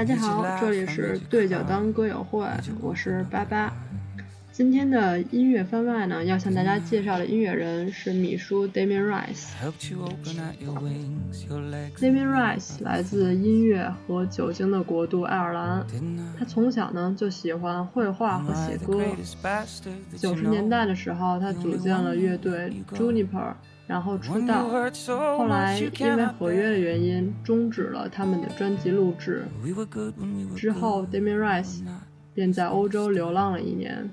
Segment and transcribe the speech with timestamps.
[0.00, 2.48] 大家好，这里是对角当歌友会，
[2.80, 3.70] 我是八八。
[4.50, 9.48] 今天的音乐番外呢，要向大家介绍的音乐人是米叔 Damien Rice。
[11.98, 15.84] Damien Rice 来自音乐和酒精的国度爱尔兰，
[16.38, 19.02] 他从小呢就喜欢绘画和写歌。
[20.16, 23.52] 九十年代的时候，他组建了乐队 Juniper，
[23.90, 24.68] 然后出道。
[25.36, 29.44] 后来因为合约的原因，终止了他们的专辑录制。
[30.54, 31.82] 之后，Damian Rice
[32.32, 34.08] 便在欧洲流浪了一年。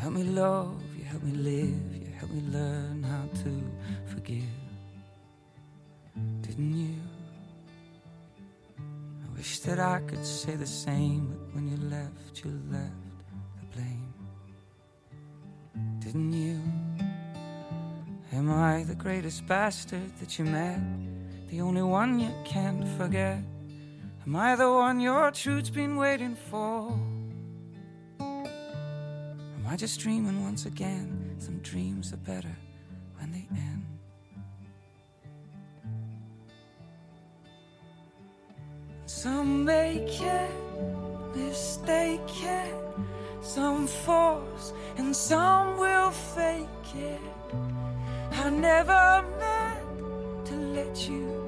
[0.00, 1.04] help me love, you
[16.00, 16.58] Didn't you?
[18.32, 20.80] Am I the greatest bastard that you met?
[21.48, 23.38] The only one you can't forget?
[24.26, 26.98] Am I the one your truth's been waiting for?
[28.20, 31.36] Am I just dreaming once again?
[31.38, 32.56] Some dreams are better
[33.18, 33.84] when they end.
[39.06, 40.50] Some make it,
[41.34, 42.89] mistake it,
[43.42, 47.20] some force, and some will fake it.
[48.32, 51.39] I never meant to let you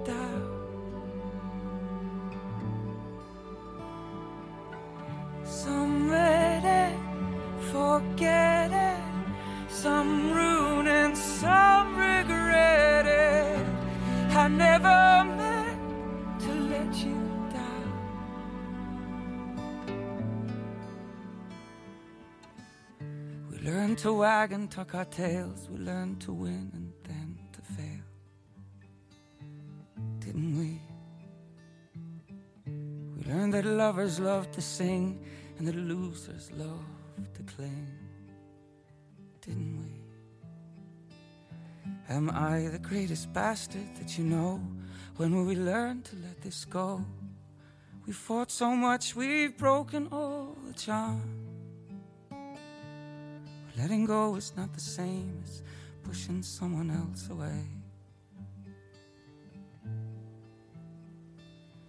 [24.42, 25.69] wag and tuck our tails.
[25.70, 28.04] We learned to win and then to fail.
[30.19, 30.80] Didn't we?
[32.66, 35.25] We learned that lovers love to sing
[35.58, 36.84] and that losers love
[37.34, 37.86] to cling,
[39.42, 39.92] didn't we?
[42.08, 44.60] Am I the greatest bastard that you know?
[45.19, 47.04] When will we learn to let this go?
[48.06, 51.41] We fought so much, we've broken all the charm.
[53.78, 55.62] Letting go is not the same as
[56.03, 57.65] pushing someone else away.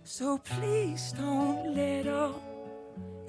[0.04, 2.42] So please don't let up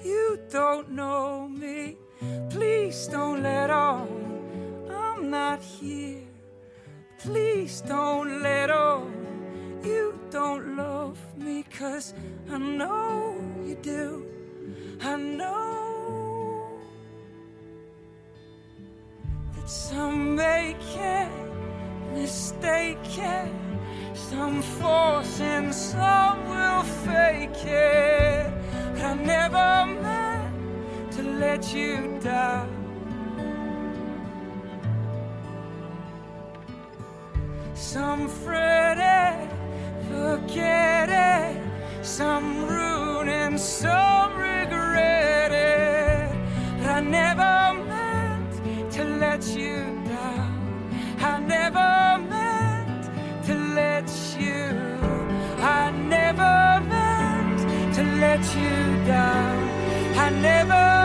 [0.05, 1.97] you don't know me.
[2.51, 4.07] Please don't let on.
[4.87, 6.21] I'm not here.
[7.17, 9.11] Please don't let on.
[9.83, 12.13] You don't love me, cause
[12.51, 14.27] I know you do.
[15.01, 15.84] I know
[19.89, 21.29] some make it,
[22.11, 23.51] mistake it,
[24.15, 28.51] some force and some will fake it.
[28.93, 32.67] But I never meant to let you down.
[37.75, 39.49] Some fret it,
[40.09, 41.61] forget it,
[42.01, 43.59] some ruin and
[58.37, 59.69] let you down.
[60.17, 61.04] I never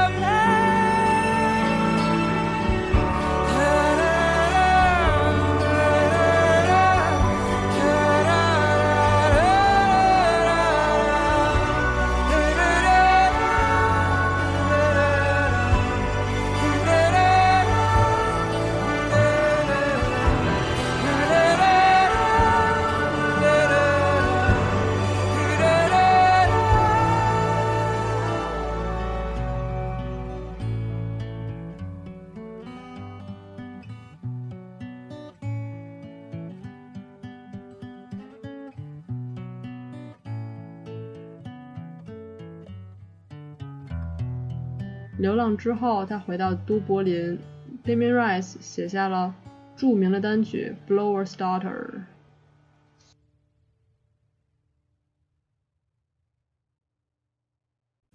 [45.50, 47.40] 流浪之后，他回到都柏林，
[47.84, 49.34] Damian Rice 写下了
[49.76, 51.64] 着名的单曲《Blower's Daughter》。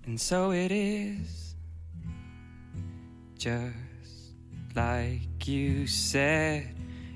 [0.06, 1.56] And so it is,
[3.36, 4.36] just
[4.76, 6.66] like you said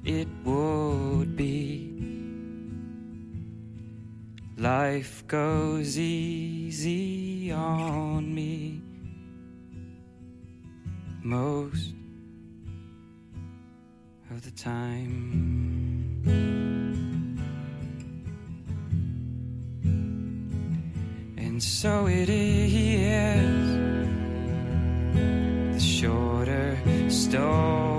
[0.04, 1.92] it would be.
[4.58, 8.80] Life goes easy on me
[11.29, 11.93] most
[14.31, 16.23] of the time.
[21.37, 23.43] And so it is
[25.75, 26.77] the shorter
[27.09, 27.98] story.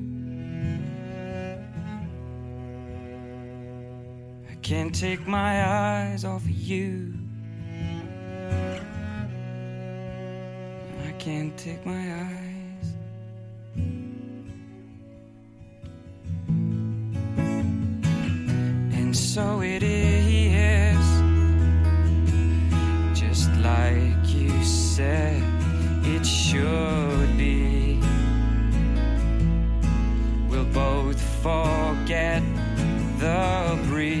[4.71, 7.13] Can't take my eyes off of you.
[11.05, 12.93] I can't take my eyes.
[18.95, 21.05] And so it is,
[23.13, 25.43] just like you said
[26.05, 27.99] it should be.
[30.49, 32.41] We'll both forget
[33.19, 34.20] the breeze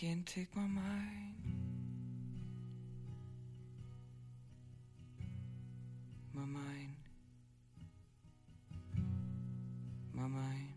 [0.00, 1.34] Can't take my mind.
[6.32, 6.96] My mind.
[10.14, 10.72] My mind.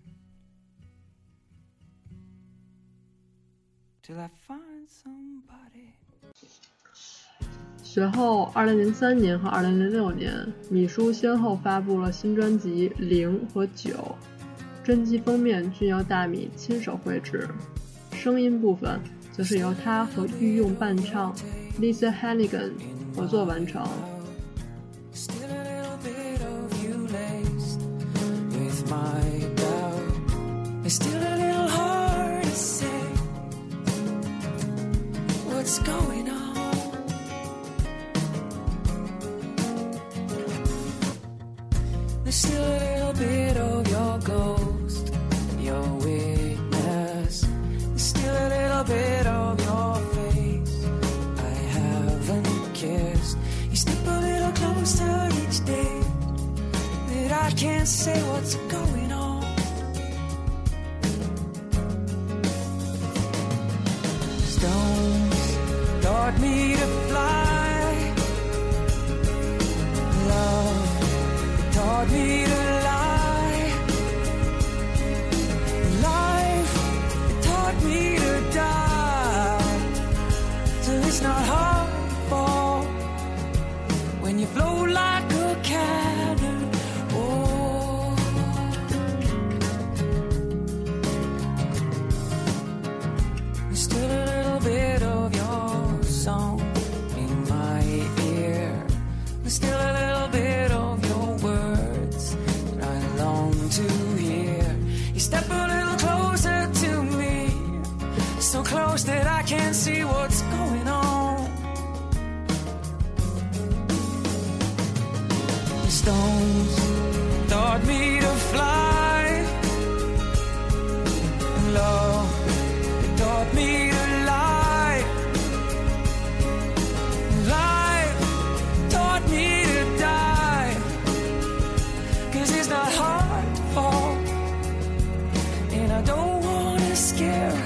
[4.02, 5.94] Till I find somebody.
[7.82, 14.18] 随后，2003年和2006年，米叔先后发布了新专辑《零》和《九》，
[14.86, 17.48] 专辑封面均由大米亲手绘制，
[18.24, 19.02] 声音部分
[19.34, 21.36] 则是由他和御用伴唱
[21.78, 22.72] Lisa Hannigan
[23.14, 23.86] 合作完成。
[58.04, 58.63] Say what's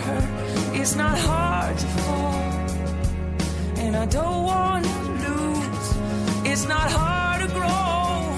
[0.07, 0.23] her.
[0.75, 2.42] It's not hard to fall.
[3.78, 4.88] And I don't wanna
[5.26, 5.88] lose.
[6.45, 8.35] It's not hard to grow.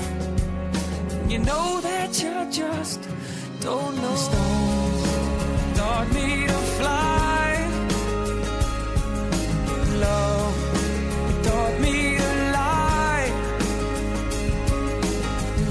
[1.28, 3.00] You know that you just
[3.61, 4.14] don't know.
[4.14, 5.02] Stones
[5.78, 7.69] taught me to fly.
[10.04, 10.54] Love
[11.31, 13.31] it taught me to lie.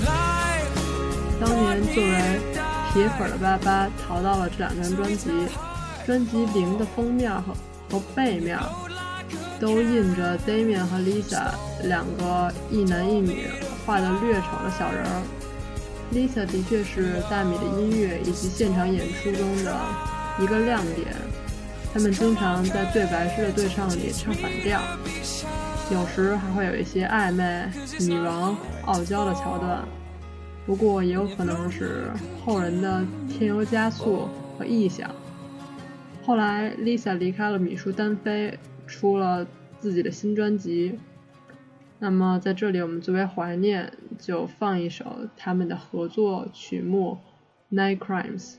[0.07, 0.73] Life
[1.39, 2.11] 当年作为
[2.93, 5.29] 铁粉的巴巴淘到了这两张专辑，
[6.08, 7.52] 专辑零的封面和
[7.90, 8.58] 和背面
[9.60, 11.50] 都印着 Damian 和 Lisa
[11.84, 13.50] 两个一男一女
[13.84, 15.22] 画的略丑的小人儿。
[16.10, 19.78] Lisa 的确是大米的音乐以及现场演出中的
[20.40, 21.08] 一个亮点，
[21.92, 24.80] 他们经常在对白式的对唱里唱反调，
[25.90, 27.68] 有时还会有一些暧昧、
[28.00, 29.86] 女王傲娇的桥段。
[30.64, 32.06] 不过也有可能是
[32.46, 34.26] 后人的添油加醋
[34.58, 35.10] 和臆想。
[36.28, 39.46] 后来，Lisa 离开了米叔单飞，出了
[39.78, 40.98] 自己的新专辑。
[41.98, 45.06] 那么在这里，我们作为怀念，就放一首
[45.38, 47.16] 他们的合作曲目
[47.74, 48.56] 《Night Crimes》。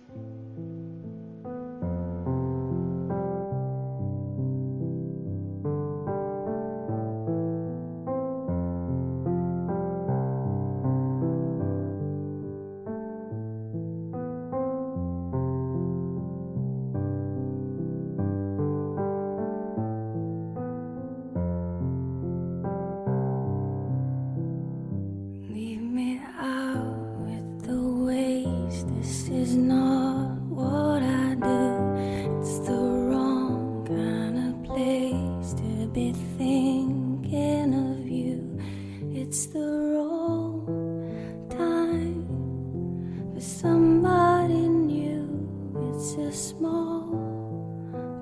[45.99, 47.01] It's a small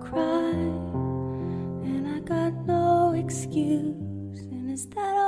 [0.02, 0.82] crime,
[1.86, 4.40] and I got no excuse.
[4.50, 5.27] And is that alright?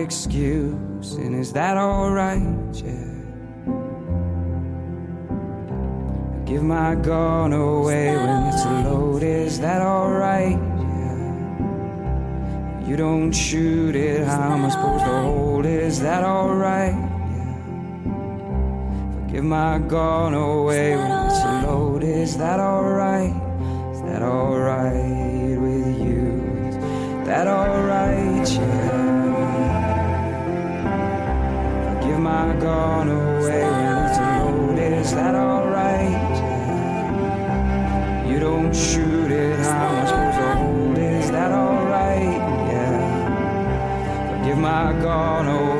[0.00, 1.12] Excuse.
[1.14, 2.42] And is that alright?
[2.74, 3.10] Yeah.
[6.46, 9.46] Give my gun away when it's loaded.
[9.46, 10.58] Is that alright?
[10.58, 11.68] Yeah.
[12.88, 14.26] You don't shoot it.
[14.26, 16.94] How am I supposed to hold Is that alright?
[16.94, 17.56] Yeah.
[19.30, 22.08] Give my gun away when it's loaded.
[22.08, 23.34] Is that alright?
[23.92, 26.42] Is that alright with you?
[26.68, 26.76] Is
[27.26, 28.50] that alright?
[28.50, 28.99] Yeah.
[32.46, 36.36] not gone away and to load, is that alright?
[38.30, 40.98] You don't shoot it, how am I supposed to hold?
[40.98, 42.40] Is that alright?
[42.72, 44.38] Yeah.
[44.38, 45.79] Forgive my gone away.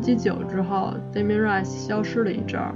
[0.00, 2.74] 完专辑《九》之后，Damien Rice 消失了一阵儿，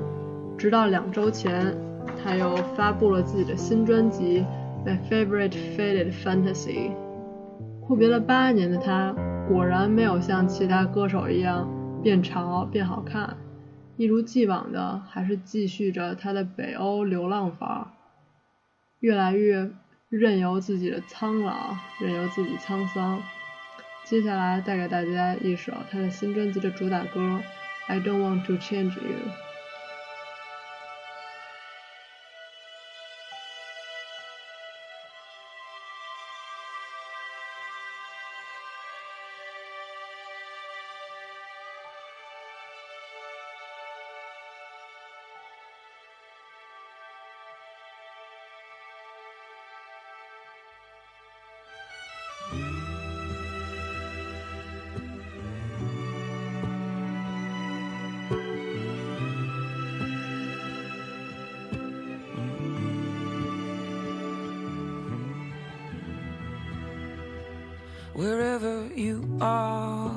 [0.59, 1.75] 直到两周前，
[2.23, 4.45] 他又发布了自己的新专辑
[4.87, 6.91] 《My Favorite Faded Fantasy》。
[7.81, 9.15] 阔别了八年的他，
[9.49, 11.67] 果然没有像其他歌手一样
[12.03, 13.39] 变潮变好看，
[13.97, 17.95] 一如既往的还是继续着他的北欧流浪法，
[19.01, 19.71] 越来越
[20.11, 21.55] 任由自己的苍老，
[22.03, 23.23] 任由自己沧桑。
[24.05, 27.21] 接下来带给大家一首他的新专辑的主打歌
[27.87, 29.17] 《I Don't Want to Change You》。
[68.15, 70.11] Wherever you are.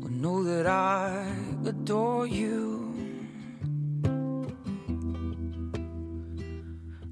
[0.00, 1.26] Well, know that I
[1.66, 2.94] adore you.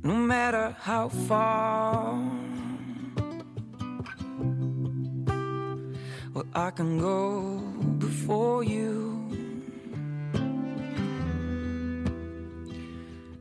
[0.05, 2.19] No matter how far.
[6.35, 7.59] Well, I can go
[7.99, 9.19] before you.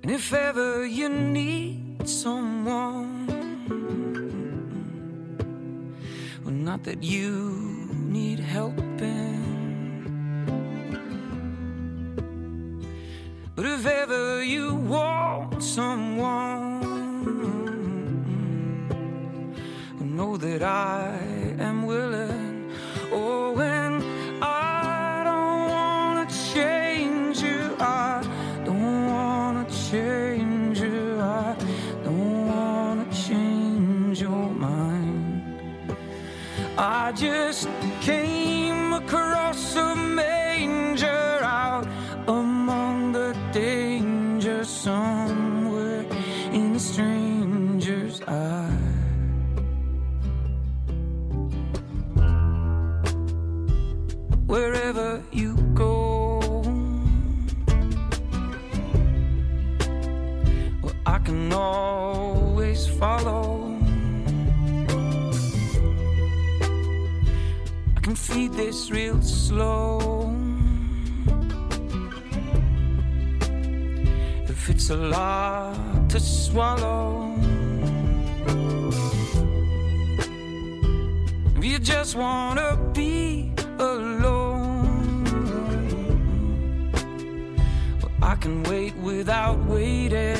[0.01, 3.27] And if ever you need someone,
[6.43, 9.41] well, not that you need helping,
[13.55, 16.81] but if ever you want someone,
[19.97, 21.17] well, know that I
[21.59, 22.71] am willing.
[23.11, 23.53] Oh,
[37.11, 37.67] I just
[37.99, 41.85] came across a manger out
[42.25, 46.05] among the danger somewhere
[46.53, 48.77] in a stranger's eye.
[54.47, 56.39] Wherever you go,
[60.81, 63.50] well, I can always follow.
[68.31, 70.33] Feed this real slow.
[74.47, 77.35] If it's a lot to swallow,
[81.57, 85.25] if you just wanna be alone,
[88.01, 90.37] well, I can wait without waiting.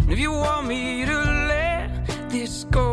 [0.00, 1.18] And if you want me to
[1.52, 2.91] let this go,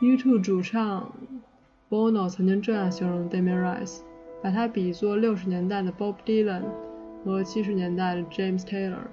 [0.00, 1.12] YouTube 主唱
[1.90, 4.00] Bono 曾经这样形容 Damien Rice，
[4.42, 6.62] 把他比作六十年代的 Bob Dylan
[7.22, 9.08] 和七十年代的 James Taylor，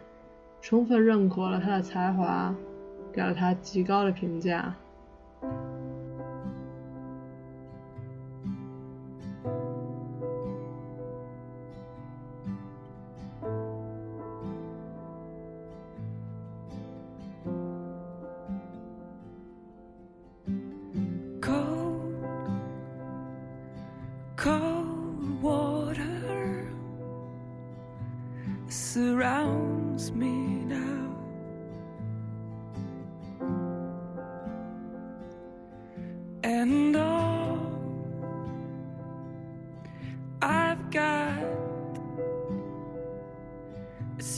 [0.62, 2.56] 充分认可了他的才华，
[3.12, 4.74] 给了他极高的评价。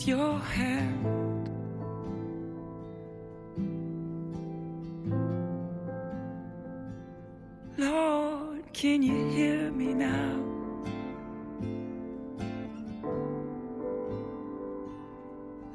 [0.07, 1.49] Your hand.
[7.77, 10.35] Lord, can you hear me now?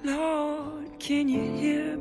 [0.05, 1.94] Lord, can you hear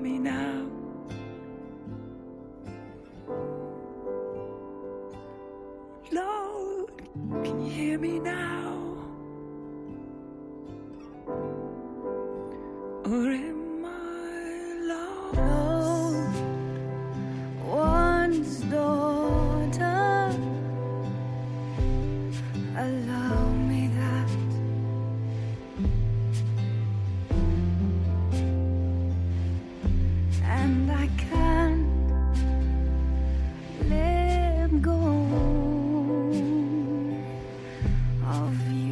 [38.34, 38.83] of your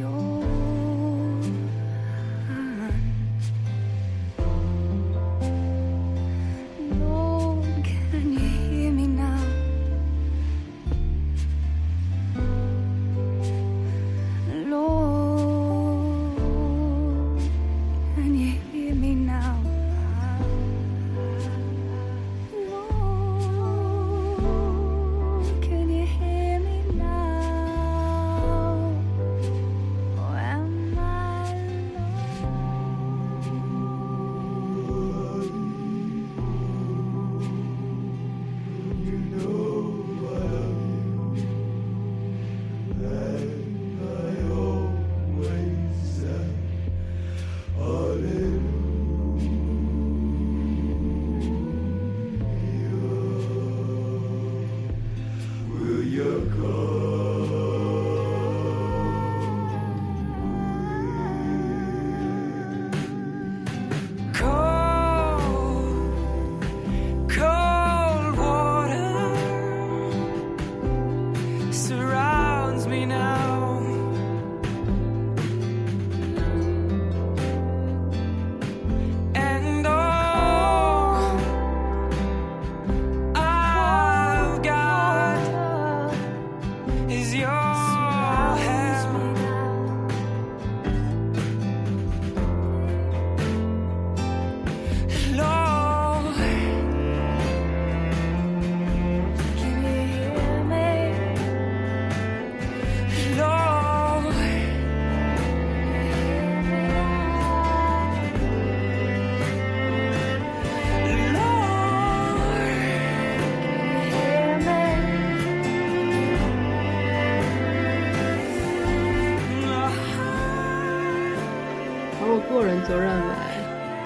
[122.34, 123.34] 我个人则认为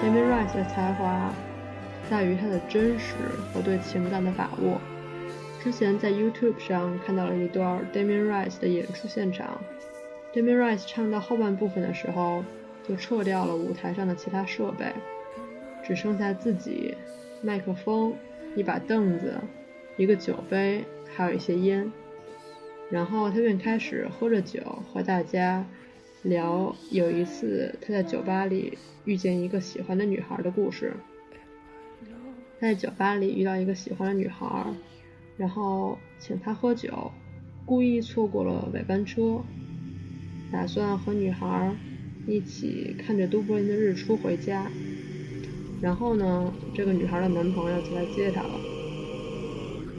[0.03, 1.33] ，Damien Rice 的才华
[2.09, 3.15] 在于他的真实
[3.53, 4.81] 和对情感的把握。
[5.63, 9.61] 之前在 YouTube 上看到了一段 Damien Rice 的演出现场
[10.33, 12.43] ，Damien Rice 唱到后半部分的时候，
[12.85, 14.91] 就撤掉了舞台上的其他设备，
[15.81, 16.97] 只剩下自己、
[17.41, 18.13] 麦克风、
[18.57, 19.35] 一把凳子、
[19.95, 20.83] 一个酒杯，
[21.15, 21.89] 还有一些烟。
[22.89, 24.59] 然后他便开始喝着酒，
[24.91, 25.65] 和大家
[26.23, 30.93] 聊有一次他在酒吧里遇见一个喜欢的女孩的故事。
[32.59, 34.73] 他在酒吧里遇到一个喜欢的女孩，
[35.37, 37.11] 然后请她喝酒，
[37.65, 39.41] 故意错过了尾班车，
[40.51, 41.75] 打算和女孩
[42.25, 44.71] 一起看着都柏林的日出回家。
[45.79, 48.59] 然后呢，这个女孩的男朋友就来接她了。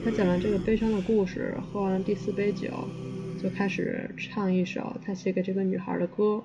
[0.04, 2.68] 他讲了这个悲伤的故事，喝完了第四杯酒，
[3.38, 6.42] 就开始唱一首他写给这个女孩的歌。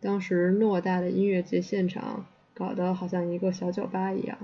[0.00, 4.36] 当时偌大的音乐节现场，搞得好像一个小酒吧一样。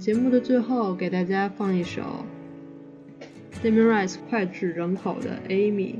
[0.00, 2.24] 节目的最后，给大家放一首
[3.62, 5.94] Demi Rice 脍炙人口的《Amy》，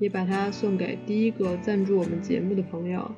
[0.00, 3.10] 也把它送给第一个赞助我们节目的朋友。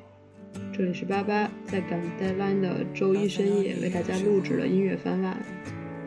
[0.71, 5.35] 这里是八八，在赶 deadline 的周一深夜为大家录制的音乐番外，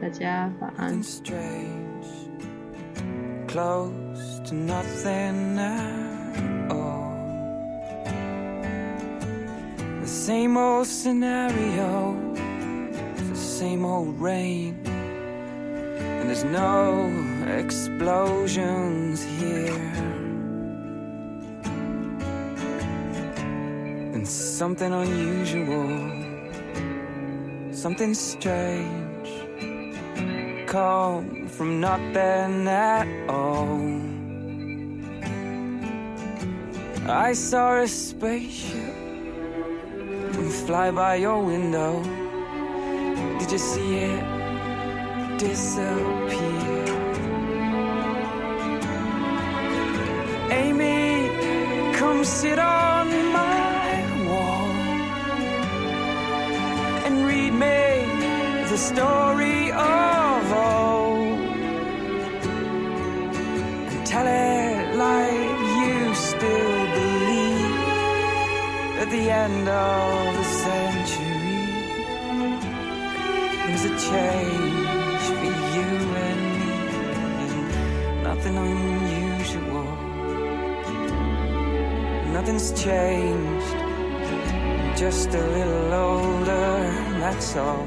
[0.01, 1.01] 大家晚安。
[3.47, 7.13] Close to nothing at all.
[10.01, 12.15] The same old scenario,
[13.29, 17.11] the same old rain, and there's no
[17.59, 19.93] explosions here.
[24.63, 25.89] something unusual,
[27.71, 29.06] something strange,
[30.68, 33.80] come from nothing at all.
[37.08, 38.94] I saw a spaceship
[40.66, 42.02] fly by your window.
[43.38, 44.24] Did you see it
[45.38, 46.84] disappear?
[50.50, 51.30] Amy,
[51.96, 54.68] come sit on my wall
[57.06, 57.78] and read me
[58.68, 59.67] the story
[69.08, 71.64] at the end of the century.
[73.66, 75.88] There's a change for you
[76.26, 78.22] and me.
[78.22, 79.88] Nothing unusual.
[82.34, 83.76] Nothing's changed.
[84.98, 86.68] Just a little older
[87.20, 87.86] that's all.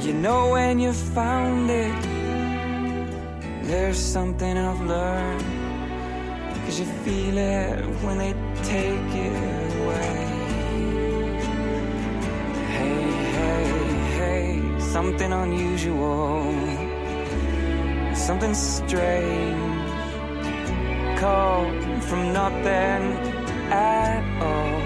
[0.00, 2.02] You know when you found it,
[3.68, 5.59] there's something I've learned.
[6.70, 10.20] Cause you feel it when they take it away.
[12.76, 13.72] Hey, hey,
[14.18, 16.44] hey, something unusual,
[18.14, 19.90] something strange,
[21.18, 23.02] come from nothing
[23.72, 24.80] at all.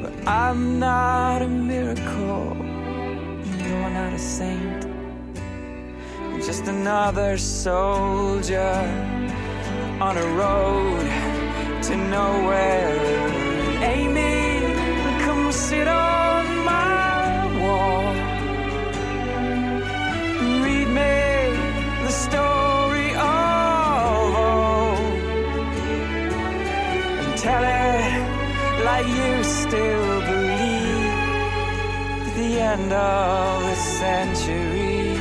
[0.00, 2.56] But I'm not a miracle
[3.58, 4.86] you're not a saint.
[6.40, 9.19] Just another soldier
[10.00, 11.04] on a road
[11.82, 12.96] to nowhere.
[13.82, 14.60] Amy,
[15.24, 18.14] come sit on my wall.
[20.64, 21.16] Read me
[22.06, 24.98] the story of old.
[27.22, 31.10] And tell it like you still believe
[32.36, 35.18] the end of the century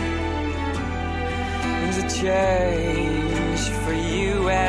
[1.80, 4.48] brings a change for you.
[4.50, 4.69] And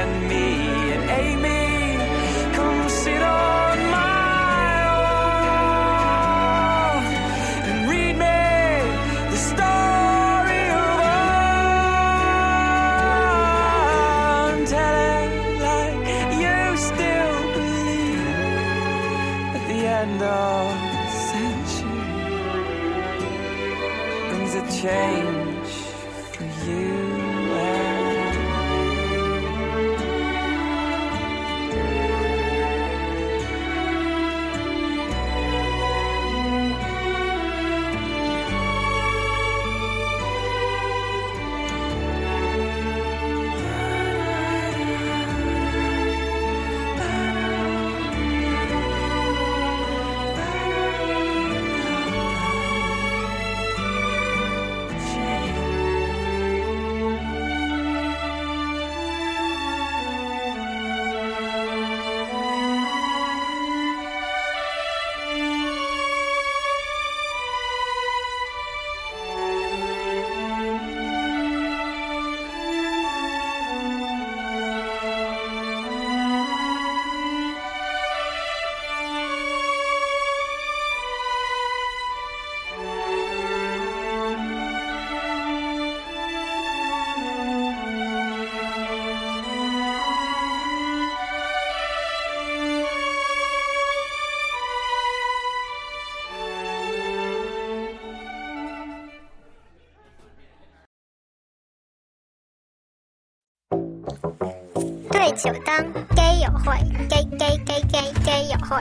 [105.33, 106.67] 就当鸡肉去
[107.09, 108.55] 鸡鸡鸡鸡鸡肉